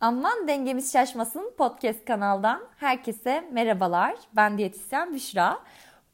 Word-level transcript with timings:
Aman 0.00 0.48
dengemiz 0.48 0.92
şaşmasın 0.92 1.52
podcast 1.58 2.04
kanaldan 2.04 2.62
herkese 2.76 3.48
merhabalar. 3.52 4.14
Ben 4.36 4.58
diyetisyen 4.58 5.14
Büşra. 5.14 5.58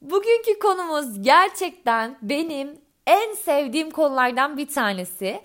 Bugünkü 0.02 0.58
konumuz 0.62 1.22
gerçekten 1.22 2.16
benim 2.22 2.80
en 3.06 3.34
sevdiğim 3.34 3.90
konulardan 3.90 4.56
bir 4.56 4.68
tanesi. 4.68 5.42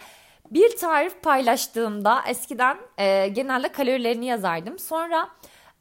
Bir 0.52 0.78
tarif 0.78 1.24
paylaştığımda 1.24 2.22
eskiden 2.28 2.78
e, 2.98 3.28
genelde 3.28 3.72
kalorilerini 3.72 4.26
yazardım. 4.26 4.80
Sonra 4.80 5.30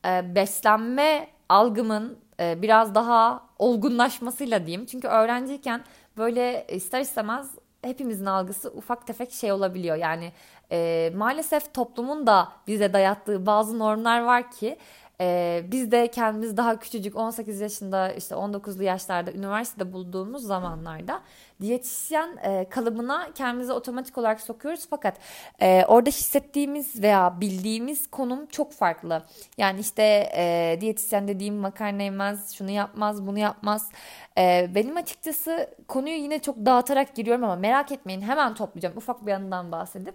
e, 0.06 0.34
beslenme 0.34 1.28
algımın 1.48 2.18
biraz 2.62 2.94
daha 2.94 3.42
olgunlaşmasıyla 3.58 4.66
diyeyim. 4.66 4.86
Çünkü 4.86 5.08
öğrenciyken 5.08 5.84
böyle 6.16 6.66
ister 6.68 7.00
istemez 7.00 7.50
hepimizin 7.82 8.26
algısı 8.26 8.70
ufak 8.70 9.06
tefek 9.06 9.32
şey 9.32 9.52
olabiliyor. 9.52 9.96
Yani 9.96 10.32
e, 10.72 11.10
maalesef 11.16 11.74
toplumun 11.74 12.26
da 12.26 12.48
bize 12.66 12.92
dayattığı 12.92 13.46
bazı 13.46 13.78
normlar 13.78 14.20
var 14.20 14.50
ki 14.50 14.76
ee, 15.22 15.64
biz 15.72 15.90
de 15.90 16.08
kendimiz 16.08 16.56
daha 16.56 16.78
küçücük 16.78 17.16
18 17.16 17.60
yaşında 17.60 18.12
işte 18.12 18.34
19'lu 18.34 18.82
yaşlarda 18.82 19.32
üniversitede 19.32 19.92
bulduğumuz 19.92 20.42
zamanlarda 20.42 21.20
diyetisyen 21.60 22.36
e, 22.42 22.68
kalıbına 22.68 23.28
kendimizi 23.34 23.72
otomatik 23.72 24.18
olarak 24.18 24.40
sokuyoruz 24.40 24.86
fakat 24.90 25.18
e, 25.60 25.84
orada 25.88 26.10
hissettiğimiz 26.10 27.02
veya 27.02 27.40
bildiğimiz 27.40 28.06
konum 28.06 28.46
çok 28.46 28.72
farklı. 28.72 29.22
Yani 29.58 29.80
işte 29.80 30.30
e, 30.36 30.78
diyetisyen 30.80 31.28
dediğim 31.28 31.54
makarna 31.54 32.02
yemez, 32.02 32.52
şunu 32.52 32.70
yapmaz, 32.70 33.26
bunu 33.26 33.38
yapmaz. 33.38 33.90
E, 34.38 34.70
benim 34.74 34.96
açıkçası 34.96 35.70
konuyu 35.88 36.14
yine 36.14 36.38
çok 36.38 36.56
dağıtarak 36.56 37.14
giriyorum 37.14 37.44
ama 37.44 37.56
merak 37.56 37.92
etmeyin 37.92 38.20
hemen 38.20 38.54
toplayacağım 38.54 38.96
ufak 38.96 39.26
bir 39.26 39.30
yanından 39.30 39.72
bahsedip. 39.72 40.14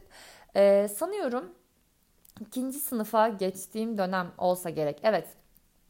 E, 0.55 0.87
sanıyorum 0.87 1.56
ikinci 2.39 2.79
sınıfa 2.79 3.27
geçtiğim 3.27 3.97
dönem 3.97 4.27
olsa 4.37 4.69
gerek. 4.69 4.99
Evet 5.03 5.27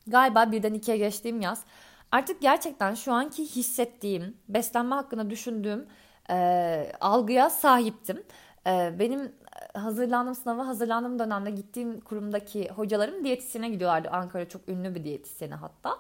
galiba 0.08 0.52
birden 0.52 0.74
ikiye 0.74 0.98
geçtiğim 0.98 1.42
yaz. 1.42 1.64
Artık 2.12 2.42
gerçekten 2.42 2.94
şu 2.94 3.14
anki 3.14 3.46
hissettiğim, 3.46 4.38
beslenme 4.50 4.96
hakkında 4.96 5.30
düşündüğüm 5.30 5.88
e, 6.30 6.92
algıya 7.02 7.50
sahiptim. 7.50 8.24
E, 8.68 9.00
benim 9.00 9.32
hazırlandığım 9.74 10.36
sınava 10.36 10.68
hazırlandığım 10.68 11.20
dönemde 11.20 11.52
gittiğim 11.52 12.00
kurumdaki 12.02 12.70
hocalarım 12.70 13.24
diyetisyene 13.24 13.70
gidiyorlardı. 13.70 14.10
Ankara 14.10 14.50
çok 14.50 14.70
ünlü 14.70 14.96
bir 14.96 15.04
diyetisyeni 15.04 15.56
hatta. 15.56 15.98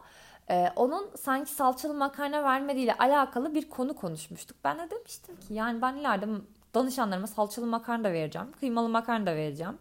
Ee, 0.50 0.72
onun 0.75 1.09
sanki 1.18 1.52
salçalı 1.52 1.94
makarna 1.94 2.44
vermediğiyle 2.44 2.94
alakalı 2.94 3.56
bir 3.56 3.70
konu 3.70 3.95
konuşmuştuk. 3.95 4.58
Ben 4.64 4.80
de 4.80 4.90
demiştim 4.92 5.36
ki 5.36 5.53
yani 5.53 5.81
ben 5.81 5.95
ileride 5.95 6.28
danışanlarıma 6.73 7.28
salçalı 7.28 7.66
makarna 7.66 8.03
da 8.03 8.14
vereceğim, 8.14 8.48
kıymalı 8.59 8.90
makarna 8.90 9.25
da 9.25 9.36
vereceğim 9.36 9.78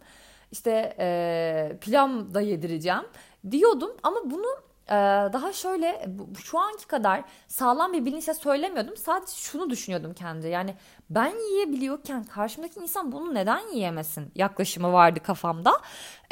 işte 0.52 0.97
e, 0.98 1.78
pilav 1.80 2.34
da 2.34 2.41
yedireceğim 2.41 3.05
diyordum 3.50 3.91
ama 4.02 4.16
bunu 4.25 4.66
e, 4.88 4.92
daha 5.33 5.53
şöyle 5.53 6.06
şu 6.42 6.58
anki 6.58 6.86
kadar 6.86 7.25
sağlam 7.48 7.92
bir 7.92 8.05
bilinçle 8.05 8.34
söylemiyordum. 8.34 8.97
Sadece 8.97 9.33
şunu 9.33 9.70
düşünüyordum 9.70 10.14
kendi. 10.14 10.48
Yani 10.48 10.75
ben 11.11 11.33
yiyebiliyorken 11.50 12.25
karşımdaki 12.25 12.80
insan 12.80 13.12
bunu 13.12 13.34
neden 13.34 13.69
yiyemesin 13.75 14.33
yaklaşımı 14.34 14.92
vardı 14.92 15.20
kafamda. 15.22 15.72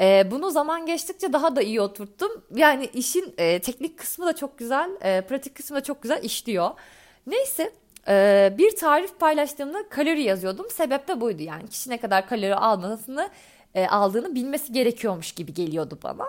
E, 0.00 0.30
bunu 0.30 0.50
zaman 0.50 0.86
geçtikçe 0.86 1.32
daha 1.32 1.56
da 1.56 1.62
iyi 1.62 1.80
oturttum. 1.80 2.44
Yani 2.54 2.86
işin 2.86 3.34
e, 3.38 3.58
teknik 3.58 3.98
kısmı 3.98 4.26
da 4.26 4.36
çok 4.36 4.58
güzel, 4.58 4.90
e, 5.00 5.20
pratik 5.20 5.54
kısmı 5.54 5.76
da 5.76 5.82
çok 5.82 6.02
güzel 6.02 6.22
işliyor. 6.22 6.70
Neyse 7.26 7.72
e, 8.08 8.54
bir 8.58 8.76
tarif 8.76 9.20
paylaştığımda 9.20 9.88
kalori 9.88 10.22
yazıyordum. 10.22 10.70
Sebep 10.70 11.08
de 11.08 11.20
buydu 11.20 11.42
yani 11.42 11.68
kişi 11.68 11.90
ne 11.90 11.98
kadar 11.98 12.28
kalori 12.28 12.55
almasını 12.55 13.30
e, 13.74 13.86
aldığını 13.86 14.35
bilmesi 14.35 14.73
gerekiyormuş 14.73 15.33
gibi 15.33 15.55
geliyordu 15.55 15.98
bana. 16.02 16.27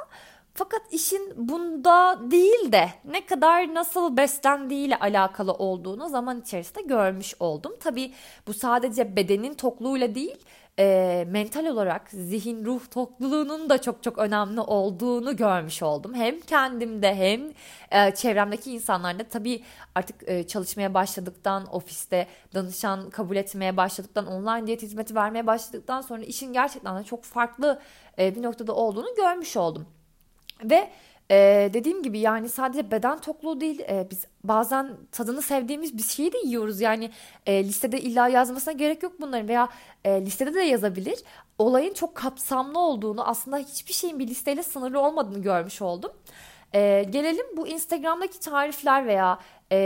Fakat 0.53 0.81
işin 0.91 1.33
bunda 1.35 2.19
değil 2.31 2.71
de 2.71 2.89
ne 3.05 3.25
kadar 3.25 3.73
nasıl 3.73 4.17
beslendiğiyle 4.17 4.99
alakalı 4.99 5.53
olduğunu 5.53 6.09
zaman 6.09 6.41
içerisinde 6.41 6.81
görmüş 6.81 7.35
oldum. 7.39 7.73
Tabii 7.79 8.13
bu 8.47 8.53
sadece 8.53 9.15
bedenin 9.15 9.53
tokluğuyla 9.53 10.15
değil, 10.15 10.37
e, 10.79 11.25
mental 11.29 11.65
olarak 11.65 12.09
zihin 12.09 12.65
ruh 12.65 12.81
tokluluğunun 12.91 13.69
da 13.69 13.81
çok 13.81 14.03
çok 14.03 14.17
önemli 14.17 14.61
olduğunu 14.61 15.35
görmüş 15.35 15.83
oldum. 15.83 16.13
Hem 16.13 16.39
kendimde 16.39 17.15
hem 17.15 17.41
e, 17.91 18.15
çevremdeki 18.15 18.71
insanlarda 18.71 19.23
tabii 19.23 19.63
artık 19.95 20.29
e, 20.29 20.47
çalışmaya 20.47 20.93
başladıktan 20.93 21.75
ofiste 21.75 22.27
danışan 22.53 23.09
kabul 23.09 23.35
etmeye 23.35 23.77
başladıktan 23.77 24.27
online 24.27 24.67
diyet 24.67 24.81
hizmeti 24.81 25.15
vermeye 25.15 25.47
başladıktan 25.47 26.01
sonra 26.01 26.23
işin 26.23 26.53
gerçekten 26.53 26.99
de 26.99 27.03
çok 27.03 27.23
farklı 27.23 27.81
e, 28.19 28.35
bir 28.35 28.43
noktada 28.43 28.75
olduğunu 28.75 29.15
görmüş 29.17 29.57
oldum. 29.57 29.87
Ve 30.63 30.89
ee, 31.31 31.69
dediğim 31.73 32.03
gibi 32.03 32.19
yani 32.19 32.49
sadece 32.49 32.91
beden 32.91 33.21
tokluğu 33.21 33.61
değil 33.61 33.79
e, 33.79 34.07
biz 34.11 34.25
bazen 34.43 34.89
tadını 35.11 35.41
sevdiğimiz 35.41 35.97
bir 35.97 36.03
şeyi 36.03 36.33
de 36.33 36.37
yiyoruz. 36.37 36.81
Yani 36.81 37.11
e, 37.45 37.63
listede 37.63 38.01
illa 38.01 38.27
yazmasına 38.27 38.73
gerek 38.73 39.03
yok 39.03 39.13
bunların 39.21 39.47
veya 39.47 39.69
e, 40.03 40.21
listede 40.21 40.53
de 40.53 40.61
yazabilir. 40.61 41.19
Olayın 41.59 41.93
çok 41.93 42.15
kapsamlı 42.15 42.79
olduğunu 42.79 43.27
aslında 43.27 43.57
hiçbir 43.57 43.93
şeyin 43.93 44.19
bir 44.19 44.27
listeyle 44.27 44.63
sınırlı 44.63 44.99
olmadığını 44.99 45.41
görmüş 45.41 45.81
oldum. 45.81 46.11
E, 46.73 47.05
gelelim 47.09 47.45
bu 47.57 47.67
Instagram'daki 47.67 48.39
tarifler 48.39 49.07
veya 49.07 49.39
e, 49.71 49.77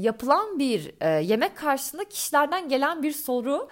yapılan 0.00 0.58
bir 0.58 0.94
e, 1.00 1.08
yemek 1.08 1.56
karşısında 1.56 2.04
kişilerden 2.04 2.68
gelen 2.68 3.02
bir 3.02 3.12
soru 3.12 3.68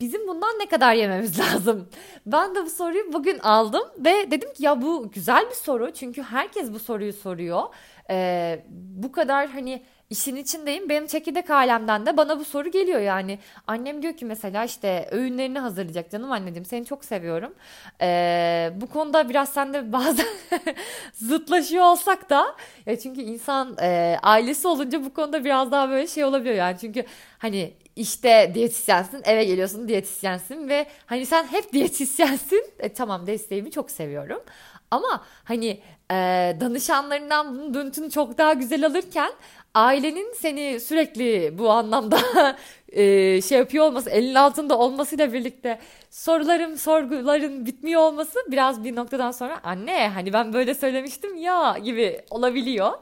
bizim 0.00 0.28
bundan 0.28 0.58
ne 0.58 0.66
kadar 0.66 0.94
yememiz 0.94 1.38
lazım? 1.40 1.88
Ben 2.26 2.54
de 2.54 2.64
bu 2.64 2.70
soruyu 2.70 3.12
bugün 3.12 3.38
aldım 3.38 3.82
ve 3.98 4.30
dedim 4.30 4.52
ki 4.52 4.62
ya 4.64 4.82
bu 4.82 5.10
güzel 5.10 5.46
bir 5.50 5.54
soru 5.54 5.92
çünkü 5.92 6.22
herkes 6.22 6.72
bu 6.72 6.78
soruyu 6.78 7.12
soruyor. 7.12 7.62
Ee, 8.10 8.66
bu 8.70 9.12
kadar 9.12 9.48
hani 9.48 9.82
işin 10.14 10.36
içindeyim. 10.36 10.88
Benim 10.88 11.06
çekirdek 11.06 11.50
alemden 11.50 12.06
de 12.06 12.16
bana 12.16 12.38
bu 12.38 12.44
soru 12.44 12.70
geliyor 12.70 13.00
yani. 13.00 13.38
Annem 13.66 14.02
diyor 14.02 14.16
ki 14.16 14.24
mesela 14.24 14.64
işte 14.64 15.08
öğünlerini 15.10 15.58
hazırlayacak 15.58 16.10
canım 16.10 16.32
anneciğim 16.32 16.64
seni 16.64 16.86
çok 16.86 17.04
seviyorum. 17.04 17.54
Ee, 18.00 18.72
bu 18.76 18.86
konuda 18.86 19.28
biraz 19.28 19.48
sen 19.48 19.74
de 19.74 19.92
bazen 19.92 20.26
zıtlaşıyor 21.12 21.84
olsak 21.84 22.30
da 22.30 22.56
ya 22.86 22.98
çünkü 22.98 23.20
insan 23.20 23.76
e, 23.80 24.18
ailesi 24.22 24.68
olunca 24.68 25.04
bu 25.04 25.14
konuda 25.14 25.44
biraz 25.44 25.72
daha 25.72 25.88
böyle 25.90 26.06
şey 26.06 26.24
olabiliyor 26.24 26.54
yani. 26.54 26.76
Çünkü 26.80 27.04
hani 27.38 27.74
işte 27.96 28.50
diyetisyensin 28.54 29.22
eve 29.24 29.44
geliyorsun 29.44 29.88
diyetisyensin 29.88 30.68
ve 30.68 30.86
hani 31.06 31.26
sen 31.26 31.44
hep 31.44 31.72
diyetisyensin. 31.72 32.64
E, 32.78 32.92
tamam 32.92 33.26
desteğimi 33.26 33.70
çok 33.70 33.90
seviyorum. 33.90 34.42
Ama 34.90 35.24
hani 35.44 35.80
e, 36.10 36.14
danışanlarından 36.60 37.54
bunun 37.54 37.74
döntünü 37.74 38.10
çok 38.10 38.38
daha 38.38 38.52
güzel 38.52 38.86
alırken 38.86 39.32
ailenin 39.74 40.32
seni 40.32 40.80
sürekli 40.80 41.58
bu 41.58 41.70
anlamda 41.70 42.18
e, 42.88 43.42
şey 43.42 43.58
yapıyor 43.58 43.84
olması, 43.84 44.10
elin 44.10 44.34
altında 44.34 44.78
olmasıyla 44.78 45.32
birlikte 45.32 45.78
sorularım, 46.10 46.76
sorguların 46.76 47.66
bitmiyor 47.66 48.00
olması 48.00 48.38
biraz 48.48 48.84
bir 48.84 48.96
noktadan 48.96 49.30
sonra 49.30 49.60
anne 49.64 50.08
hani 50.08 50.32
ben 50.32 50.52
böyle 50.52 50.74
söylemiştim 50.74 51.36
ya 51.36 51.78
gibi 51.84 52.20
olabiliyor. 52.30 52.92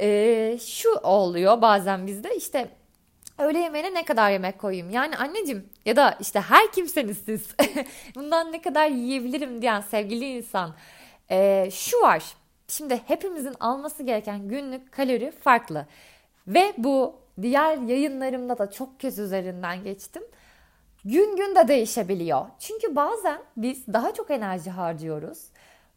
E, 0.00 0.58
şu 0.66 0.90
oluyor 1.02 1.62
bazen 1.62 2.06
bizde 2.06 2.36
işte 2.36 2.68
öğle 3.38 3.58
yemeğine 3.58 3.94
ne 3.94 4.04
kadar 4.04 4.30
yemek 4.30 4.58
koyayım? 4.58 4.90
Yani 4.90 5.16
anneciğim 5.16 5.68
ya 5.86 5.96
da 5.96 6.16
işte 6.20 6.40
her 6.40 6.72
kimseniz 6.72 7.18
siz 7.18 7.48
bundan 8.14 8.52
ne 8.52 8.62
kadar 8.62 8.88
yiyebilirim 8.88 9.62
diyen 9.62 9.80
sevgili 9.80 10.24
insan 10.24 10.74
e, 11.30 11.68
şu 11.72 12.00
var. 12.00 12.22
Şimdi 12.68 13.00
hepimizin 13.06 13.54
alması 13.60 14.02
gereken 14.02 14.48
günlük 14.48 14.92
kalori 14.92 15.30
farklı. 15.30 15.86
Ve 16.46 16.72
bu 16.78 17.14
diğer 17.42 17.78
yayınlarımda 17.78 18.58
da 18.58 18.70
çok 18.70 19.00
kez 19.00 19.18
üzerinden 19.18 19.84
geçtim. 19.84 20.22
Gün 21.04 21.36
gün 21.36 21.54
de 21.54 21.68
değişebiliyor. 21.68 22.46
Çünkü 22.58 22.96
bazen 22.96 23.38
biz 23.56 23.86
daha 23.86 24.14
çok 24.14 24.30
enerji 24.30 24.70
harcıyoruz. 24.70 25.38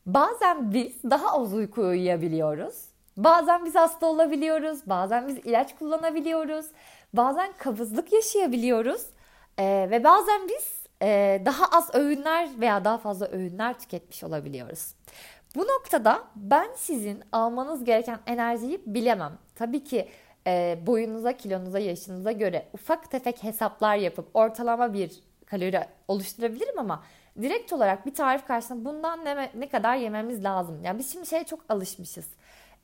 Bazen 0.06 0.73
biz 0.73 1.03
daha 1.03 1.41
az 1.41 1.53
uyku 1.53 1.81
uyuyabiliyoruz. 1.81 2.75
Bazen 3.17 3.65
biz 3.65 3.75
hasta 3.75 4.06
olabiliyoruz. 4.06 4.79
Bazen 4.85 5.27
biz 5.27 5.38
ilaç 5.38 5.75
kullanabiliyoruz. 5.75 6.65
Bazen 7.13 7.51
kabızlık 7.57 8.13
yaşayabiliyoruz. 8.13 9.01
Ee, 9.59 9.88
ve 9.91 10.03
bazen 10.03 10.47
biz 10.50 10.81
e, 11.01 11.41
daha 11.45 11.65
az 11.65 11.95
öğünler 11.95 12.50
veya 12.59 12.85
daha 12.85 12.97
fazla 12.97 13.27
öğünler 13.27 13.79
tüketmiş 13.79 14.24
olabiliyoruz. 14.24 14.94
Bu 15.56 15.62
noktada 15.62 16.24
ben 16.36 16.69
sizin 16.75 17.24
almanız 17.31 17.83
gereken 17.83 18.19
enerjiyi 18.25 18.81
bilemem. 18.86 19.38
Tabii 19.56 19.83
ki 19.83 20.07
e, 20.48 20.80
boyunuza, 20.88 21.38
kilonuza, 21.38 21.80
yaşınıza 21.80 22.31
göre 22.31 22.65
ufak 22.74 23.12
tefek 23.12 23.44
hesaplar 23.44 23.95
yapıp 23.95 24.27
ortalama 24.33 24.94
bir 24.94 25.12
kalori 25.45 25.80
oluşturabilirim 26.07 26.80
ama 26.80 27.03
direkt 27.42 27.74
olarak 27.74 28.06
bir 28.06 28.13
tarif 28.13 28.48
karşısında 28.48 28.86
bundan 28.86 29.25
ne, 29.25 29.51
ne 29.56 29.69
kadar 29.69 29.95
yememiz 29.95 30.44
lazım. 30.44 30.83
Yani 30.83 31.00
biz 31.00 31.12
şimdi 31.12 31.27
şeye 31.27 31.44
çok 31.44 31.59
alışmışız. 31.69 32.27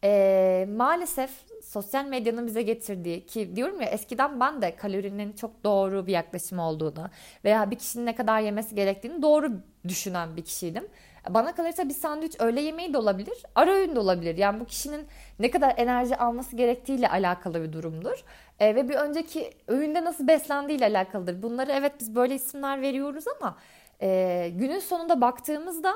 E, 0.03 0.67
maalesef 0.77 1.31
sosyal 1.63 2.05
medyanın 2.05 2.47
bize 2.47 2.61
getirdiği 2.61 3.25
ki 3.25 3.55
diyorum 3.55 3.81
ya 3.81 3.87
eskiden 3.87 4.39
ben 4.39 4.61
de 4.61 4.75
kalorinin 4.75 5.33
çok 5.33 5.63
doğru 5.63 6.07
bir 6.07 6.11
yaklaşım 6.11 6.59
olduğunu 6.59 7.09
veya 7.45 7.71
bir 7.71 7.75
kişinin 7.75 8.05
ne 8.05 8.15
kadar 8.15 8.39
yemesi 8.39 8.75
gerektiğini 8.75 9.21
doğru 9.21 9.51
düşünen 9.87 10.35
bir 10.37 10.45
kişiydim. 10.45 10.87
Bana 11.29 11.55
kalırsa 11.55 11.89
bir 11.89 11.93
sandviç 11.93 12.41
öğle 12.41 12.61
yemeği 12.61 12.93
de 12.93 12.97
olabilir, 12.97 13.43
ara 13.55 13.71
öğün 13.71 13.95
de 13.95 13.99
olabilir. 13.99 14.37
Yani 14.37 14.59
bu 14.59 14.65
kişinin 14.65 15.07
ne 15.39 15.51
kadar 15.51 15.73
enerji 15.77 16.17
alması 16.17 16.55
gerektiğiyle 16.55 17.09
alakalı 17.09 17.63
bir 17.63 17.73
durumdur. 17.73 18.23
E, 18.59 18.75
ve 18.75 18.89
bir 18.89 18.95
önceki 18.95 19.51
öğünde 19.67 20.03
nasıl 20.03 20.27
beslendiğiyle 20.27 20.85
alakalıdır. 20.85 21.41
Bunları 21.41 21.71
evet 21.71 21.93
biz 21.99 22.15
böyle 22.15 22.35
isimler 22.35 22.81
veriyoruz 22.81 23.25
ama 23.39 23.57
e, 24.01 24.49
günün 24.55 24.79
sonunda 24.79 25.21
baktığımızda 25.21 25.93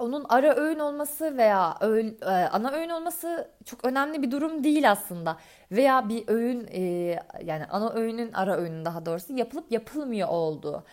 onun 0.00 0.26
ara 0.28 0.56
öğün 0.56 0.78
olması 0.78 1.36
veya 1.36 1.76
öğün, 1.80 2.18
e, 2.22 2.26
ana 2.26 2.72
öğün 2.72 2.88
olması 2.88 3.48
çok 3.64 3.84
önemli 3.84 4.22
bir 4.22 4.30
durum 4.30 4.64
değil 4.64 4.90
aslında. 4.90 5.36
Veya 5.70 6.08
bir 6.08 6.28
öğün 6.28 6.66
e, 6.72 6.80
yani 7.44 7.66
ana 7.70 7.92
öğünün 7.92 8.32
ara 8.32 8.56
öğünün 8.56 8.84
daha 8.84 9.06
doğrusu 9.06 9.36
yapılıp 9.36 9.72
yapılmıyor 9.72 10.28
olduğu. 10.28 10.84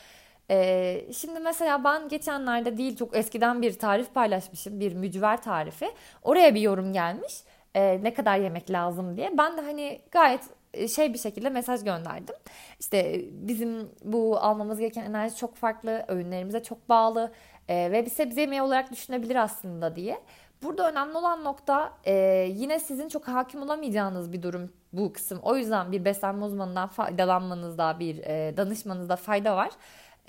E, 0.51 1.05
şimdi 1.13 1.39
mesela 1.39 1.83
ben 1.83 2.07
geçenlerde 2.09 2.77
değil 2.77 2.95
çok 2.95 3.17
eskiden 3.17 3.61
bir 3.61 3.73
tarif 3.79 4.13
paylaşmışım 4.13 4.79
bir 4.79 4.93
mücver 4.93 5.41
tarifi. 5.41 5.91
Oraya 6.23 6.55
bir 6.55 6.61
yorum 6.61 6.93
gelmiş 6.93 7.43
e, 7.75 8.03
ne 8.03 8.13
kadar 8.13 8.37
yemek 8.37 8.71
lazım 8.71 9.17
diye. 9.17 9.37
Ben 9.37 9.57
de 9.57 9.61
hani 9.61 10.01
gayet 10.11 10.41
e, 10.73 10.87
şey 10.87 11.13
bir 11.13 11.19
şekilde 11.19 11.49
mesaj 11.49 11.83
gönderdim. 11.83 12.35
İşte 12.79 12.97
e, 12.97 13.21
bizim 13.31 13.89
bu 14.03 14.37
almamız 14.37 14.79
gereken 14.79 15.03
enerji 15.03 15.35
çok 15.35 15.55
farklı, 15.55 16.05
öğünlerimize 16.07 16.63
çok 16.63 16.89
bağlı 16.89 17.31
e, 17.67 17.91
ve 17.91 18.05
bir 18.05 18.11
sebze 18.11 18.41
yemeği 18.41 18.61
olarak 18.61 18.91
düşünebilir 18.91 19.35
aslında 19.35 19.95
diye. 19.95 20.19
Burada 20.63 20.91
önemli 20.91 21.17
olan 21.17 21.43
nokta 21.43 21.93
e, 22.05 22.13
yine 22.55 22.79
sizin 22.79 23.09
çok 23.09 23.27
hakim 23.27 23.61
olamayacağınız 23.61 24.33
bir 24.33 24.43
durum 24.43 24.71
bu 24.93 25.13
kısım. 25.13 25.39
O 25.43 25.55
yüzden 25.55 25.91
bir 25.91 26.05
beslenme 26.05 26.45
uzmanından 26.45 26.87
faydalanmanızda, 26.87 27.99
bir 27.99 28.17
e, 28.17 28.57
danışmanızda 28.57 29.15
fayda 29.15 29.55
var. 29.55 29.69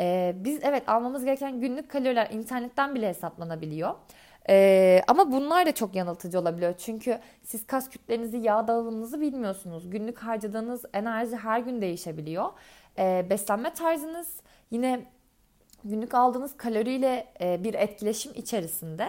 E, 0.01 0.35
biz 0.37 0.59
evet 0.63 0.89
almamız 0.89 1.25
gereken 1.25 1.61
günlük 1.61 1.91
kaloriler 1.91 2.31
internetten 2.31 2.95
bile 2.95 3.09
hesaplanabiliyor. 3.09 3.95
Ee, 4.49 5.03
ama 5.07 5.33
bunlar 5.33 5.67
da 5.67 5.73
çok 5.73 5.95
yanıltıcı 5.95 6.39
olabiliyor. 6.39 6.75
Çünkü 6.79 7.19
siz 7.43 7.67
kas 7.67 7.91
kütlenizi, 7.91 8.37
yağ 8.37 8.69
dağılımınızı 8.69 9.21
bilmiyorsunuz. 9.21 9.91
Günlük 9.91 10.19
harcadığınız 10.19 10.85
enerji 10.93 11.37
her 11.37 11.59
gün 11.59 11.81
değişebiliyor. 11.81 12.47
Ee, 12.99 13.27
beslenme 13.31 13.75
tarzınız 13.75 14.41
yine 14.71 15.01
günlük 15.85 16.15
aldığınız 16.15 16.57
kaloriyle 16.57 17.27
e, 17.41 17.65
bir 17.65 17.75
etkileşim 17.75 18.33
içerisinde. 18.35 19.09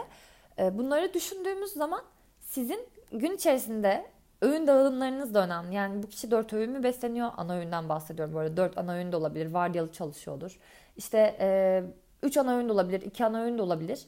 E, 0.59 0.77
bunları 0.77 1.13
düşündüğümüz 1.13 1.71
zaman 1.71 2.01
sizin 2.39 2.79
gün 3.11 3.31
içerisinde 3.31 4.05
öğün 4.43 4.67
dağılımlarınız 4.67 5.33
da 5.33 5.45
önemli. 5.45 5.75
Yani 5.75 6.03
bu 6.03 6.07
kişi 6.07 6.31
dört 6.31 6.53
öğün 6.53 6.71
mü 6.71 6.83
besleniyor? 6.83 7.31
Ana 7.37 7.55
öğünden 7.55 7.89
bahsediyorum. 7.89 8.35
Böyle 8.35 8.57
dört 8.57 8.77
ana 8.77 8.93
öğün 8.93 9.11
de 9.11 9.15
olabilir. 9.15 9.51
Vardiyalı 9.51 9.91
çalışıyordur. 9.91 10.59
İşte 10.97 11.35
e, 11.39 11.83
üç 12.23 12.37
ana 12.37 12.57
öğün 12.57 12.69
de 12.69 12.73
olabilir. 12.73 13.01
iki 13.01 13.25
ana 13.25 13.41
öğün 13.43 13.57
de 13.57 13.61
olabilir. 13.61 14.05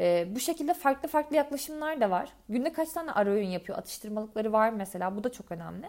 E, 0.00 0.28
bu 0.34 0.40
şekilde 0.40 0.74
farklı 0.74 1.08
farklı 1.08 1.36
yaklaşımlar 1.36 2.00
da 2.00 2.10
var. 2.10 2.28
Günde 2.48 2.72
kaç 2.72 2.88
tane 2.88 3.12
ara 3.12 3.30
öğün 3.30 3.48
yapıyor? 3.48 3.78
Atıştırmalıkları 3.78 4.52
var 4.52 4.70
mesela. 4.70 5.16
Bu 5.16 5.24
da 5.24 5.32
çok 5.32 5.52
önemli. 5.52 5.86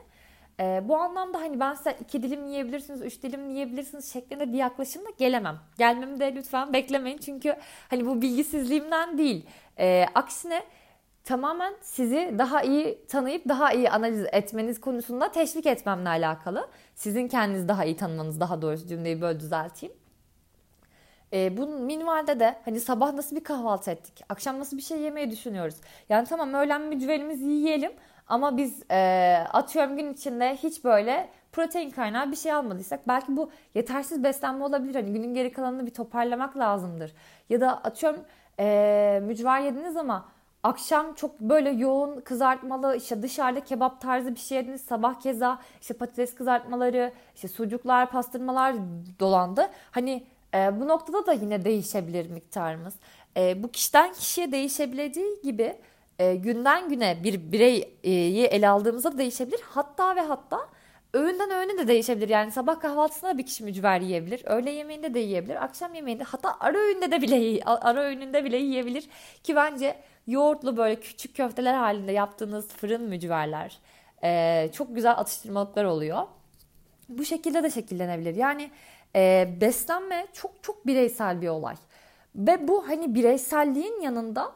E, 0.60 0.82
bu 0.86 0.98
anlamda 0.98 1.38
hani 1.38 1.60
ben 1.60 1.74
size 1.74 1.98
iki 2.02 2.24
dilim 2.24 2.48
yiyebilirsiniz, 2.48 3.02
üç 3.02 3.24
dilim 3.24 3.50
yiyebilirsiniz 3.50 4.14
şeklinde 4.14 4.54
bir 4.54 4.58
yaklaşımla 4.58 5.10
gelemem. 5.18 5.60
Gelmemi 5.78 6.20
de 6.20 6.36
lütfen 6.36 6.74
beklemeyin. 6.74 7.18
Çünkü 7.18 7.56
hani 7.90 8.06
bu 8.06 8.22
bilgisizliğimden 8.22 9.18
değil. 9.18 9.46
E, 9.80 10.06
aksine 10.16 10.64
tamamen 11.24 11.74
sizi 11.82 12.36
daha 12.38 12.62
iyi 12.62 13.06
tanıyıp 13.08 13.48
daha 13.50 13.74
iyi 13.74 13.90
analiz 13.90 14.26
etmeniz 14.32 14.82
konusunda 14.82 15.32
teşvik 15.32 15.66
etmemle 15.66 16.10
alakalı. 16.10 16.70
Sizin 16.96 17.28
kendinizi 17.28 17.68
daha 17.68 17.86
iyi 17.86 17.98
tanımanız 17.98 18.40
daha 18.40 18.62
doğrusu 18.62 18.88
cümleyi 18.88 19.22
böyle 19.22 19.40
düzelteyim. 19.40 19.96
E, 21.34 21.58
bunun 21.58 21.82
minvalde 21.82 22.40
de 22.40 22.56
hani 22.66 22.80
sabah 22.80 23.14
nasıl 23.14 23.36
bir 23.36 23.44
kahvaltı 23.44 23.92
ettik, 23.92 24.24
akşam 24.30 24.60
nasıl 24.60 24.78
bir 24.78 24.82
şey 24.82 25.00
yemeyi 25.00 25.32
düşünüyoruz. 25.32 25.76
Yani 26.10 26.28
tamam 26.28 26.54
öğlen 26.54 26.82
mücverimizi 26.82 27.46
yiyelim 27.46 27.92
ama 28.28 28.58
biz 28.58 28.84
e, 28.92 28.98
atıyorum 29.54 29.98
gün 29.98 30.14
içinde 30.14 30.56
hiç 30.56 30.84
böyle 30.84 31.30
protein 31.52 31.90
kaynağı 31.90 32.32
bir 32.32 32.36
şey 32.36 32.52
almadıysak 32.52 33.08
belki 33.08 33.38
bu 33.38 33.52
yetersiz 33.76 34.24
beslenme 34.24 34.64
olabilir. 34.64 34.96
Hani 34.96 35.14
günün 35.14 35.34
geri 35.34 35.52
kalanını 35.52 35.86
bir 35.86 35.94
toparlamak 35.94 36.58
lazımdır. 36.58 37.14
Ya 37.50 37.62
da 37.62 37.78
atıyorum 37.78 38.22
e, 38.60 39.20
mücver 39.24 39.62
yediniz 39.62 39.98
ama 39.98 40.26
akşam 40.64 41.14
çok 41.14 41.40
böyle 41.40 41.70
yoğun 41.70 42.22
kızartmalı 42.22 42.96
işte 42.96 43.22
dışarıda 43.22 43.64
kebap 43.64 44.02
tarzı 44.02 44.36
bir 44.36 44.40
şey 44.40 44.58
yediniz. 44.58 44.82
Sabah 44.82 45.20
keza 45.20 45.60
işte 45.82 45.94
patates 45.94 46.36
kızartmaları, 46.36 47.14
işte 47.36 47.48
sucuklar, 47.48 48.12
pastırmalar 48.12 48.76
dolandı. 49.20 49.70
Hani 49.92 50.24
e, 50.54 50.80
bu 50.80 50.88
noktada 50.88 51.26
da 51.26 51.34
yine 51.34 51.66
değişebilir 51.66 52.30
miktarımız. 52.30 52.94
E, 53.38 53.64
bu 53.64 53.72
kişiden 53.72 54.14
kişiye 54.14 54.52
değişebileceği 54.52 55.42
gibi 55.44 55.76
e, 56.20 56.36
günden 56.36 56.90
güne 56.90 57.24
bir 57.24 57.52
bireyi 57.52 58.46
ele 58.46 58.70
aldığımızda 58.70 59.14
da 59.14 59.18
değişebilir. 59.18 59.62
Hatta 59.62 60.16
ve 60.16 60.22
hatta 60.22 60.60
öğünden 61.14 61.52
öğüne 61.52 61.78
de 61.78 61.88
değişebilir. 61.88 62.30
Yani 62.30 62.52
sabah 62.52 62.80
kahvaltısında 62.80 63.38
bir 63.38 63.46
kişi 63.46 63.64
mücver 63.64 64.02
yiyebilir. 64.02 64.42
Öğle 64.46 64.72
yemeğinde 64.72 65.14
de 65.14 65.20
yiyebilir. 65.20 65.64
Akşam 65.64 65.94
yemeğinde 65.94 66.24
hatta 66.24 66.58
ara 66.60 66.78
öğünde 66.78 67.12
de 67.12 67.22
bile 67.22 67.64
ara 67.64 68.02
öğününde 68.02 68.44
bile 68.44 68.58
yiyebilir. 68.58 69.10
Ki 69.44 69.56
bence 69.56 69.96
yoğurtlu 70.28 70.78
böyle 70.78 71.00
küçük 71.00 71.36
köfteler 71.36 71.74
halinde 71.74 72.12
yaptığınız 72.12 72.68
fırın 72.68 73.02
mücverler 73.04 73.80
e, 74.24 74.70
çok 74.74 74.96
güzel 74.96 75.12
atıştırmalıklar 75.12 75.86
oluyor. 75.86 76.28
Bu 77.10 77.26
şekilde 77.26 77.64
de 77.64 77.70
şekillenebilir. 77.70 78.36
Yani 78.36 78.72
e, 79.16 79.50
beslenme 79.62 80.28
çok 80.34 80.52
çok 80.64 80.88
bireysel 80.88 81.42
bir 81.42 81.48
olay. 81.48 81.76
Ve 82.36 82.68
bu 82.68 82.88
hani 82.88 83.16
bireyselliğin 83.16 84.02
yanında 84.02 84.52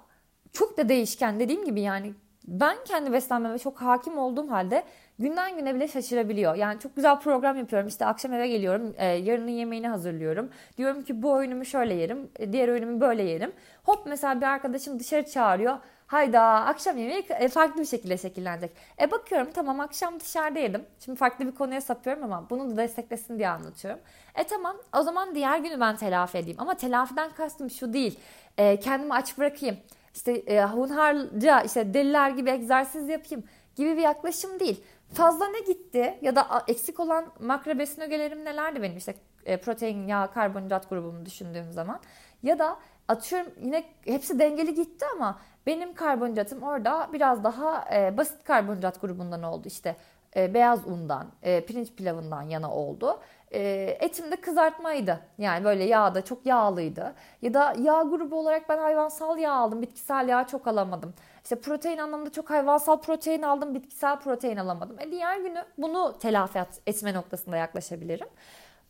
çok 0.54 0.78
da 0.78 0.90
değişken 0.90 1.40
dediğim 1.40 1.66
gibi 1.66 1.82
yani 1.82 2.14
ben 2.48 2.78
kendi 2.86 3.14
beslenmeme 3.14 3.60
çok 3.60 3.82
hakim 3.82 4.18
olduğum 4.18 4.52
halde 4.52 4.84
günden 5.20 5.58
güne 5.58 5.76
bile 5.76 5.88
şaşırabiliyor. 5.88 6.56
Yani 6.56 6.80
çok 6.80 6.96
güzel 6.96 7.20
program 7.20 7.58
yapıyorum. 7.58 7.88
İşte 7.88 8.06
akşam 8.06 8.34
eve 8.34 8.48
geliyorum. 8.48 8.94
E, 8.98 9.06
yarının 9.06 9.52
yemeğini 9.52 9.88
hazırlıyorum. 9.88 10.50
Diyorum 10.78 11.04
ki 11.04 11.22
bu 11.22 11.40
öğünümü 11.40 11.66
şöyle 11.66 11.94
yerim. 11.94 12.30
E, 12.40 12.54
diğer 12.54 12.68
öğünümü 12.68 13.02
böyle 13.02 13.24
yerim. 13.24 13.52
Hop 13.84 14.06
mesela 14.06 14.42
bir 14.42 14.46
arkadaşım 14.46 15.00
dışarı 15.00 15.26
çağırıyor. 15.26 15.78
Hayda 16.08 16.42
akşam 16.42 16.98
yemeği 16.98 17.26
e, 17.30 17.48
farklı 17.48 17.82
bir 17.82 17.86
şekilde 17.86 18.18
şekillenecek. 18.18 18.72
E 19.02 19.12
bakıyorum 19.12 19.48
tamam 19.54 19.80
akşam 19.80 20.20
dışarıda 20.20 20.60
yedim. 20.60 20.86
Şimdi 21.00 21.20
farklı 21.20 21.48
bir 21.48 21.56
konuya 21.56 21.82
sapıyorum 21.82 22.24
ama 22.24 22.50
bunu 22.50 22.72
da 22.72 22.78
desteklesin 22.78 23.38
diye 23.38 23.50
anlatıyorum. 23.50 24.00
E 24.36 24.44
tamam 24.44 24.78
o 24.98 25.02
zaman 25.02 25.36
diğer 25.36 25.60
günü 25.60 25.80
ben 25.80 25.96
telafi 25.96 26.38
edeyim. 26.38 26.58
Ama 26.60 26.74
telafiden 26.74 27.30
kastım 27.30 27.70
şu 27.70 27.94
değil. 27.94 28.20
E, 28.58 28.80
kendimi 28.80 29.14
aç 29.14 29.38
bırakayım. 29.38 29.78
İşte 30.16 30.32
e, 30.32 30.64
hunharca 30.64 31.62
işte 31.62 31.94
deliler 31.94 32.30
gibi 32.30 32.50
egzersiz 32.50 33.10
yapayım 33.10 33.44
gibi 33.76 33.98
bir 33.98 34.02
yaklaşım 34.02 34.60
değil. 34.60 34.84
Fazla 35.14 35.48
ne 35.48 35.60
gitti 35.60 36.18
ya 36.22 36.36
da 36.36 36.64
eksik 36.68 37.00
olan 37.00 37.26
makro 37.40 37.80
besin 37.80 38.02
ögelerim 38.02 38.46
nelerdi 38.46 38.82
benim 38.82 38.98
işte 38.98 39.16
e, 39.46 39.58
protein, 39.58 40.08
yağ, 40.08 40.32
karbonhidrat 40.32 40.90
grubumu 40.90 41.26
düşündüğüm 41.26 41.72
zaman. 41.72 42.00
Ya 42.44 42.60
da 42.60 42.80
atıyorum 43.08 43.52
yine 43.62 43.84
hepsi 44.06 44.40
dengeli 44.40 44.74
gitti 44.74 45.06
ama 45.16 45.40
benim 45.66 45.94
karbonhidratım 45.94 46.64
orada 46.64 47.10
biraz 47.14 47.44
daha 47.44 47.86
e, 47.96 48.18
basit 48.18 48.44
karbonhidrat 48.44 49.02
grubundan 49.02 49.44
oldu. 49.44 49.68
İşte 49.68 49.96
e, 50.36 50.54
beyaz 50.54 50.88
undan, 50.88 51.28
e, 51.44 51.66
pirinç 51.66 51.92
pilavından 51.92 52.42
yana 52.42 52.72
oldu. 52.74 53.20
E, 53.54 53.98
etim 54.00 54.32
de 54.32 54.36
kızartmaydı. 54.36 55.20
Yani 55.38 55.64
böyle 55.66 55.84
yağda 55.84 56.26
çok 56.26 56.46
yağlıydı. 56.46 57.14
Ya 57.42 57.54
da 57.54 57.76
yağ 57.80 58.02
grubu 58.02 58.36
olarak 58.36 58.70
ben 58.70 58.78
hayvansal 58.78 59.38
yağ 59.38 59.54
aldım. 59.54 59.82
Bitkisel 59.82 60.30
yağ 60.30 60.48
çok 60.48 60.68
alamadım. 60.68 61.14
İşte 61.44 61.56
protein 61.62 61.98
anlamında 61.98 62.32
çok 62.32 62.50
hayvansal 62.50 63.02
protein 63.02 63.42
aldım. 63.42 63.76
Bitkisel 63.76 64.20
protein 64.20 64.58
alamadım. 64.58 65.00
E, 65.00 65.12
diğer 65.12 65.38
günü 65.38 65.64
bunu 65.78 66.16
telafi 66.20 66.60
etme 66.88 67.14
noktasında 67.14 67.58
yaklaşabilirim. 67.58 68.28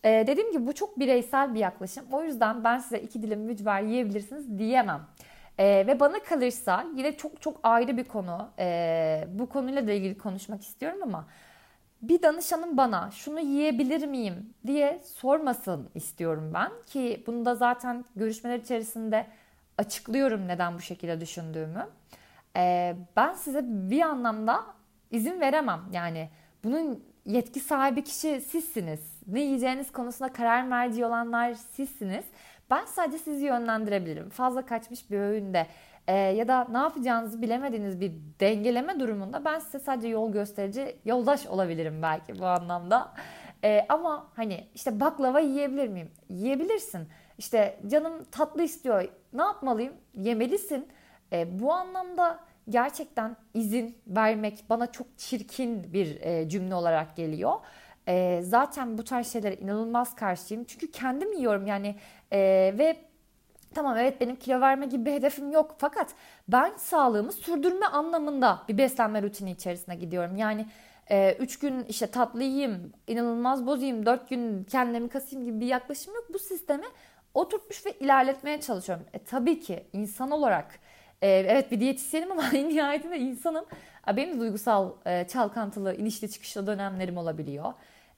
Ee, 0.05 0.23
dediğim 0.27 0.51
gibi 0.51 0.67
bu 0.67 0.73
çok 0.73 0.99
bireysel 0.99 1.53
bir 1.53 1.59
yaklaşım. 1.59 2.05
O 2.11 2.23
yüzden 2.23 2.63
ben 2.63 2.77
size 2.77 2.99
iki 2.99 3.23
dilim 3.23 3.39
mücver 3.39 3.81
yiyebilirsiniz 3.81 4.59
diyemem. 4.59 5.01
Ee, 5.57 5.83
ve 5.87 5.99
bana 5.99 6.19
kalırsa 6.23 6.85
yine 6.95 7.17
çok 7.17 7.41
çok 7.41 7.59
ayrı 7.63 7.97
bir 7.97 8.03
konu. 8.03 8.49
Ee, 8.59 9.27
bu 9.27 9.49
konuyla 9.49 9.87
da 9.87 9.91
ilgili 9.91 10.17
konuşmak 10.17 10.61
istiyorum 10.61 10.99
ama 11.03 11.25
bir 12.03 12.21
danışanım 12.21 12.77
bana 12.77 13.11
şunu 13.11 13.39
yiyebilir 13.39 14.07
miyim 14.07 14.53
diye 14.67 15.01
sormasın 15.05 15.89
istiyorum 15.95 16.51
ben. 16.53 16.71
Ki 16.85 17.23
bunu 17.27 17.45
da 17.45 17.55
zaten 17.55 18.05
görüşmeler 18.15 18.59
içerisinde 18.59 19.27
açıklıyorum 19.77 20.47
neden 20.47 20.75
bu 20.75 20.79
şekilde 20.81 21.21
düşündüğümü. 21.21 21.87
Ee, 22.57 22.95
ben 23.15 23.33
size 23.33 23.61
bir 23.65 24.01
anlamda 24.01 24.63
izin 25.11 25.41
veremem. 25.41 25.81
Yani 25.91 26.29
bunun 26.63 27.03
yetki 27.25 27.59
sahibi 27.59 28.03
kişi 28.03 28.41
sizsiniz. 28.41 28.99
Ne 29.27 29.41
yiyeceğiniz 29.41 29.91
konusunda 29.91 30.33
karar 30.33 30.63
merci 30.63 31.05
olanlar 31.05 31.53
sizsiniz. 31.53 32.25
Ben 32.69 32.85
sadece 32.85 33.17
sizi 33.17 33.45
yönlendirebilirim. 33.45 34.29
Fazla 34.29 34.65
kaçmış 34.65 35.11
bir 35.11 35.19
öğünde 35.19 35.67
e, 36.07 36.13
ya 36.15 36.47
da 36.47 36.67
ne 36.71 36.77
yapacağınızı 36.77 37.41
bilemediğiniz 37.41 38.01
bir 38.01 38.11
dengeleme 38.39 38.99
durumunda 38.99 39.45
ben 39.45 39.59
size 39.59 39.79
sadece 39.79 40.07
yol 40.07 40.31
gösterici, 40.31 40.97
yoldaş 41.05 41.47
olabilirim 41.47 42.01
belki 42.01 42.39
bu 42.39 42.45
anlamda. 42.45 43.13
E, 43.63 43.85
ama 43.89 44.27
hani 44.35 44.67
işte 44.75 44.99
baklava 44.99 45.39
yiyebilir 45.39 45.87
miyim? 45.87 46.11
Yiyebilirsin. 46.29 47.07
İşte 47.37 47.79
canım 47.87 48.23
tatlı 48.31 48.63
istiyor. 48.63 49.07
Ne 49.33 49.41
yapmalıyım? 49.41 49.93
Yemelisin. 50.13 50.87
E, 51.31 51.59
bu 51.59 51.73
anlamda 51.73 52.39
gerçekten 52.69 53.35
izin 53.53 53.97
vermek 54.07 54.63
bana 54.69 54.91
çok 54.91 55.07
çirkin 55.17 55.93
bir 55.93 56.21
e, 56.21 56.49
cümle 56.49 56.75
olarak 56.75 57.15
geliyor. 57.15 57.53
E, 58.07 58.41
zaten 58.43 58.97
bu 58.97 59.03
tarz 59.03 59.33
şeylere 59.33 59.55
inanılmaz 59.55 60.15
karşıyım. 60.15 60.63
Çünkü 60.63 60.91
kendim 60.91 61.33
yiyorum 61.33 61.67
yani 61.67 61.95
e, 62.31 62.39
ve 62.77 62.97
Tamam 63.73 63.97
evet 63.97 64.21
benim 64.21 64.35
kilo 64.35 64.61
verme 64.61 64.85
gibi 64.85 65.05
bir 65.05 65.11
hedefim 65.11 65.51
yok 65.51 65.75
fakat 65.77 66.13
ben 66.47 66.71
sağlığımı 66.77 67.31
sürdürme 67.31 67.85
anlamında 67.85 68.63
bir 68.69 68.77
beslenme 68.77 69.21
rutini 69.21 69.51
içerisine 69.51 69.95
gidiyorum. 69.95 70.35
Yani 70.35 70.65
3 71.39 71.55
e, 71.55 71.59
gün 71.61 71.83
işte 71.83 72.07
tatlı 72.07 72.43
yiyeyim, 72.43 72.93
inanılmaz 73.07 73.67
bozayım, 73.67 74.05
4 74.05 74.29
gün 74.29 74.63
kendimi 74.63 75.09
kasayım 75.09 75.45
gibi 75.45 75.59
bir 75.59 75.65
yaklaşım 75.65 76.13
yok. 76.15 76.25
Bu 76.33 76.39
sistemi 76.39 76.85
oturtmuş 77.33 77.85
ve 77.85 77.91
ilerletmeye 77.91 78.61
çalışıyorum. 78.61 79.05
E, 79.13 79.19
tabii 79.19 79.59
ki 79.59 79.87
insan 79.93 80.31
olarak 80.31 80.79
e, 81.21 81.27
evet 81.29 81.71
bir 81.71 81.79
diyetisyenim 81.79 82.31
ama 82.31 82.43
en 82.53 82.69
nihayetinde 82.69 83.19
insanım. 83.19 83.65
Benim 84.15 84.35
de 84.35 84.39
duygusal 84.39 84.91
e, 85.05 85.27
çalkantılı, 85.27 85.95
inişli 85.95 86.31
çıkışlı 86.31 86.67
dönemlerim 86.67 87.17
olabiliyor. 87.17 87.73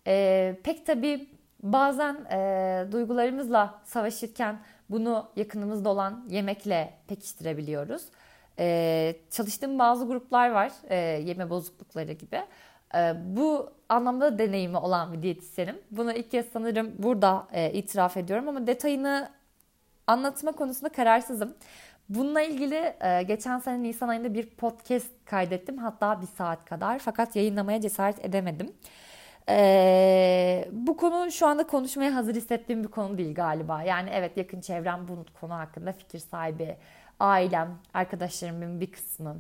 E, 0.07 0.55
pek 0.63 0.85
tabii 0.85 1.29
bazen 1.63 2.15
e, 2.31 2.91
duygularımızla 2.91 3.81
savaşırken 3.83 4.59
bunu 4.89 5.27
yakınımızda 5.35 5.89
olan 5.89 6.25
yemekle 6.29 6.93
pekiştirebiliyoruz. 7.07 8.03
E, 8.59 9.15
çalıştığım 9.31 9.79
bazı 9.79 10.07
gruplar 10.07 10.51
var 10.51 10.71
e, 10.89 10.95
yeme 10.95 11.49
bozuklukları 11.49 12.11
gibi. 12.11 12.41
E, 12.95 13.13
bu 13.25 13.71
anlamda 13.89 14.37
deneyimi 14.37 14.77
olan 14.77 15.13
bir 15.13 15.21
diyetisyenim. 15.21 15.77
Bunu 15.91 16.13
ilk 16.13 16.31
kez 16.31 16.45
sanırım 16.53 16.91
burada 16.97 17.47
e, 17.51 17.71
itiraf 17.73 18.17
ediyorum 18.17 18.47
ama 18.47 18.67
detayını 18.67 19.29
anlatma 20.07 20.51
konusunda 20.51 20.89
kararsızım. 20.89 21.53
Bununla 22.09 22.41
ilgili 22.41 22.95
e, 23.01 23.23
geçen 23.23 23.59
sene 23.59 23.83
Nisan 23.83 24.07
ayında 24.07 24.33
bir 24.33 24.49
podcast 24.49 25.07
kaydettim. 25.25 25.77
Hatta 25.77 26.21
bir 26.21 26.27
saat 26.27 26.65
kadar. 26.65 26.99
Fakat 26.99 27.35
yayınlamaya 27.35 27.81
cesaret 27.81 28.25
edemedim. 28.25 28.73
E, 29.49 30.69
bu 30.71 30.97
konu 30.97 31.31
şu 31.31 31.47
anda 31.47 31.67
konuşmaya 31.67 32.15
hazır 32.15 32.35
hissettiğim 32.35 32.83
bir 32.83 32.87
konu 32.87 33.17
değil 33.17 33.35
galiba. 33.35 33.83
Yani 33.83 34.09
evet 34.13 34.37
yakın 34.37 34.61
çevrem 34.61 35.07
bu 35.07 35.25
konu 35.41 35.53
hakkında 35.53 35.91
fikir 35.93 36.19
sahibi. 36.19 36.77
Ailem, 37.19 37.77
arkadaşlarımın 37.93 38.81
bir 38.81 38.91
kısmı. 38.91 39.37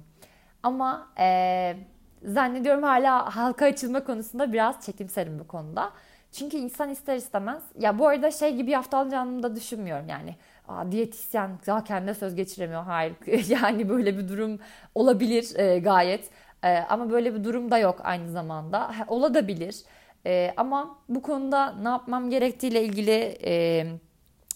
Ama 0.63 1.07
e, 1.19 1.77
zannediyorum 2.23 2.83
hala 2.83 3.35
halka 3.35 3.65
açılma 3.65 4.03
konusunda 4.03 4.53
biraz 4.53 4.85
çekimserim 4.85 5.39
bu 5.39 5.47
konuda. 5.47 5.91
Çünkü 6.31 6.57
insan 6.57 6.89
ister 6.89 7.15
istemez 7.15 7.63
ya 7.79 7.99
bu 7.99 8.07
arada 8.07 8.31
şey 8.31 8.55
gibi 8.55 8.71
yaftalanacağını 8.71 9.43
da 9.43 9.55
düşünmüyorum 9.55 10.09
yani. 10.09 10.35
Aa, 10.67 10.91
diyetisyen 10.91 11.59
daha 11.67 11.83
kendine 11.83 12.13
söz 12.13 12.35
geçiremiyor. 12.35 12.83
Hayır 12.83 13.15
yani 13.49 13.89
böyle 13.89 14.17
bir 14.17 14.27
durum 14.29 14.59
olabilir 14.95 15.59
e, 15.59 15.79
gayet. 15.79 16.29
E, 16.63 16.77
ama 16.77 17.09
böyle 17.09 17.35
bir 17.35 17.43
durum 17.43 17.71
da 17.71 17.77
yok 17.77 18.01
aynı 18.03 18.31
zamanda. 18.31 18.99
Ha, 18.99 19.05
olabilir. 19.07 19.83
E, 20.25 20.53
ama 20.57 20.99
bu 21.09 21.21
konuda 21.21 21.71
ne 21.71 21.89
yapmam 21.89 22.29
gerektiğiyle 22.29 22.83
ilgili 22.83 23.37
e, 23.43 23.85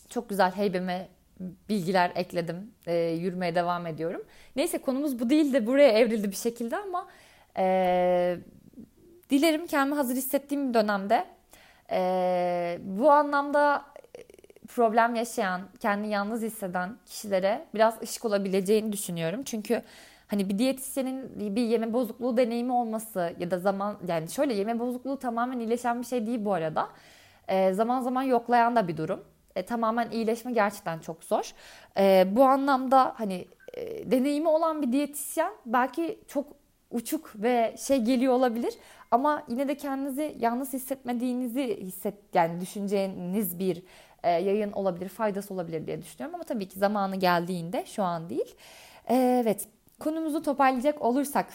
çok 0.09 0.29
güzel 0.29 0.51
heybeme 0.51 1.07
bilgiler 1.69 2.11
ekledim. 2.15 2.71
E, 2.87 2.95
yürümeye 2.95 3.55
devam 3.55 3.87
ediyorum. 3.87 4.25
Neyse 4.55 4.77
konumuz 4.77 5.19
bu 5.19 5.29
değil 5.29 5.53
de 5.53 5.65
buraya 5.65 5.91
evrildi 5.91 6.31
bir 6.31 6.35
şekilde 6.35 6.77
ama 6.77 7.07
e, 7.57 8.37
dilerim 9.29 9.67
kendimi 9.67 9.95
hazır 9.95 10.15
hissettiğim 10.15 10.73
dönemde 10.73 11.25
e, 11.91 12.79
bu 12.81 13.11
anlamda 13.11 13.85
problem 14.67 15.15
yaşayan, 15.15 15.61
kendini 15.79 16.09
yalnız 16.09 16.41
hisseden 16.41 16.97
kişilere 17.05 17.65
biraz 17.73 18.01
ışık 18.01 18.25
olabileceğini 18.25 18.91
düşünüyorum. 18.91 19.43
Çünkü 19.43 19.81
hani 20.29 20.49
bir 20.49 20.59
diyetisyenin 20.59 21.55
bir 21.55 21.61
yeme 21.61 21.93
bozukluğu 21.93 22.37
deneyimi 22.37 22.73
olması 22.73 23.33
ya 23.39 23.51
da 23.51 23.59
zaman 23.59 23.97
yani 24.07 24.29
şöyle 24.29 24.53
yeme 24.53 24.79
bozukluğu 24.79 25.19
tamamen 25.19 25.59
iyileşen 25.59 26.01
bir 26.01 26.05
şey 26.05 26.27
değil 26.27 26.45
bu 26.45 26.53
arada. 26.53 26.89
E, 27.47 27.73
zaman 27.73 28.01
zaman 28.01 28.23
yoklayan 28.23 28.75
da 28.75 28.87
bir 28.87 28.97
durum. 28.97 29.23
E, 29.55 29.63
tamamen 29.65 30.09
iyileşme 30.11 30.51
gerçekten 30.51 30.99
çok 30.99 31.23
zor. 31.23 31.51
E, 31.97 32.27
bu 32.31 32.43
anlamda 32.43 33.13
hani 33.17 33.47
e, 33.73 34.11
deneyimi 34.11 34.47
olan 34.47 34.81
bir 34.81 34.91
diyetisyen 34.91 35.51
belki 35.65 36.19
çok 36.27 36.45
uçuk 36.91 37.31
ve 37.35 37.75
şey 37.87 37.97
geliyor 38.01 38.33
olabilir 38.33 38.73
ama 39.11 39.43
yine 39.47 39.67
de 39.67 39.77
kendinizi 39.77 40.35
yalnız 40.39 40.73
hissetmediğinizi 40.73 41.77
hisset 41.81 42.15
yani 42.33 42.61
düşüneceğiniz 42.61 43.59
bir 43.59 43.83
e, 44.23 44.29
yayın 44.29 44.71
olabilir, 44.71 45.09
faydası 45.09 45.53
olabilir 45.53 45.87
diye 45.87 46.01
düşünüyorum 46.01 46.35
ama 46.35 46.43
tabii 46.43 46.67
ki 46.67 46.79
zamanı 46.79 47.15
geldiğinde 47.15 47.85
şu 47.85 48.03
an 48.03 48.29
değil. 48.29 48.55
E, 49.09 49.41
evet, 49.43 49.67
konumuzu 49.99 50.41
toparlayacak 50.41 51.01
olursak 51.01 51.47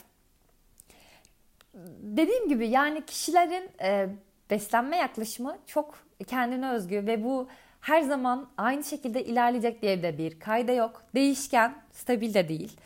dediğim 2.02 2.48
gibi 2.48 2.68
yani 2.68 3.06
kişilerin 3.06 3.70
e, 3.82 4.08
beslenme 4.50 4.96
yaklaşımı 4.96 5.58
çok 5.66 5.98
kendine 6.26 6.70
özgü 6.70 7.06
ve 7.06 7.24
bu 7.24 7.48
her 7.80 8.02
zaman 8.02 8.48
aynı 8.56 8.84
şekilde 8.84 9.24
ilerleyecek 9.24 9.82
diye 9.82 10.02
de 10.02 10.18
bir 10.18 10.40
kayda 10.40 10.72
yok. 10.72 11.02
Değişken, 11.14 11.74
stabil 11.92 12.34
de 12.34 12.48
değil. 12.48 12.76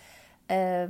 Ee, 0.51 0.89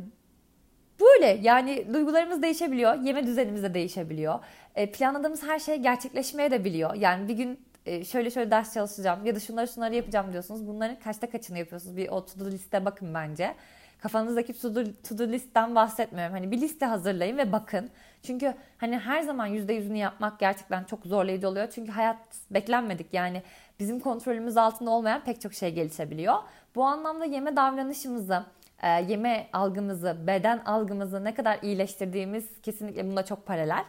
böyle 1.01 1.27
yani 1.27 1.95
duygularımız 1.95 2.43
değişebiliyor, 2.43 2.95
yeme 2.95 3.27
düzenimiz 3.27 3.63
de 3.63 3.75
değişebiliyor. 3.75 4.39
Ee, 4.75 4.93
planladığımız 4.93 5.43
her 5.43 5.59
şey 5.59 5.77
gerçekleşmeye 5.77 6.51
de 6.51 6.65
biliyor. 6.65 6.95
Yani 6.95 7.29
bir 7.29 7.35
gün 7.35 7.61
e, 7.87 8.05
şöyle 8.05 8.31
şöyle 8.31 8.51
ders 8.51 8.75
çalışacağım 8.75 9.27
ya 9.27 9.35
da 9.35 9.41
şunları 9.41 9.69
şunları 9.69 9.95
yapacağım 9.95 10.33
diyorsunuz. 10.33 10.67
Bunların 10.67 10.99
kaçta 10.99 11.31
kaçını 11.31 11.59
yapıyorsunuz? 11.59 11.97
Bir 11.97 12.09
o 12.09 12.27
to 12.27 12.47
liste 12.47 12.85
bakın 12.85 13.15
bence. 13.15 13.55
Kafanızdaki 13.99 14.61
to 14.61 14.75
do, 15.19 15.29
listten 15.29 15.75
bahsetmiyorum. 15.75 16.33
Hani 16.33 16.51
bir 16.51 16.61
liste 16.61 16.87
hazırlayın 16.87 17.39
ve 17.39 17.53
bakın. 17.53 17.91
Çünkü 18.23 18.55
hani 18.79 18.99
her 18.99 19.21
zaman 19.21 19.47
yüzde 19.47 19.73
yüzünü 19.73 19.99
yapmak 19.99 20.39
gerçekten 20.39 20.85
çok 20.85 21.05
zorlayıcı 21.05 21.49
oluyor. 21.49 21.71
Çünkü 21.71 21.93
hayat 21.93 22.17
beklenmedik. 22.51 23.15
Yani 23.15 23.43
bizim 23.81 24.01
kontrolümüz 24.01 24.57
altında 24.57 24.91
olmayan 24.91 25.25
pek 25.25 25.41
çok 25.41 25.55
şey 25.55 25.75
gelişebiliyor. 25.75 26.35
Bu 26.75 26.85
anlamda 26.85 27.25
yeme 27.25 27.57
davranışımızı, 27.57 28.45
e, 28.83 28.89
yeme 28.89 29.47
algımızı, 29.53 30.17
beden 30.27 30.59
algımızı 30.59 31.25
ne 31.25 31.35
kadar 31.35 31.59
iyileştirdiğimiz 31.63 32.61
kesinlikle 32.63 33.07
bunda 33.07 33.25
çok 33.25 33.47
paralel. 33.47 33.85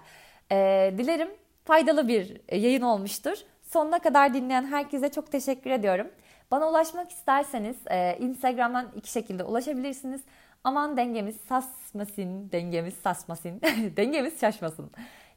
E, 0.51 0.93
dilerim 0.97 1.29
faydalı 1.65 2.07
bir 2.07 2.41
yayın 2.51 2.81
olmuştur. 2.81 3.37
Sonuna 3.63 3.99
kadar 3.99 4.33
dinleyen 4.33 4.65
herkese 4.65 5.11
çok 5.11 5.31
teşekkür 5.31 5.69
ediyorum. 5.69 6.07
Bana 6.51 6.69
ulaşmak 6.69 7.11
isterseniz 7.11 7.77
e, 7.91 8.17
Instagram'dan 8.19 8.91
iki 8.95 9.11
şekilde 9.11 9.43
ulaşabilirsiniz. 9.43 10.21
Aman 10.63 10.97
dengemiz 10.97 11.35
sasmasın, 11.35 12.51
dengemiz 12.51 12.93
sasmasın, 12.93 13.61
dengemiz 13.97 14.39
şaşmasın. 14.41 14.91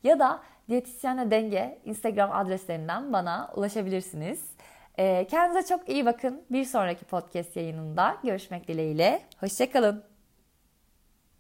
Ya 0.05 0.19
da 0.19 0.43
diyetisyenle 0.69 1.31
denge 1.31 1.79
Instagram 1.85 2.33
adreslerinden 2.33 3.13
bana 3.13 3.51
ulaşabilirsiniz. 3.57 4.41
E, 4.99 5.27
kendinize 5.27 5.69
çok 5.69 5.89
iyi 5.89 6.07
bakın. 6.07 6.43
Bir 6.51 6.65
sonraki 6.65 7.05
podcast 7.05 7.57
yayınında 7.57 8.17
görüşmek 8.23 8.69
dileğiyle. 8.69 9.23
Hoşçakalın. 9.41 10.12